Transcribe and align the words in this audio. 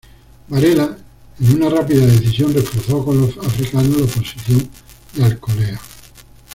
Varela, 0.47 0.97
en 1.39 1.55
una 1.57 1.69
rápida 1.69 2.07
decisión, 2.07 2.55
reforzó 2.55 3.05
con 3.05 3.21
los 3.21 3.37
africanos 3.37 3.97
la 4.01 4.07
posición 4.07 4.67
de 5.13 5.23
Alcolea. 5.23 5.79